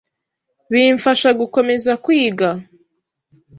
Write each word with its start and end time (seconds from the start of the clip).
bimfasha 0.71 1.29
gukomeza 1.39 1.91
kwiga 2.03 2.49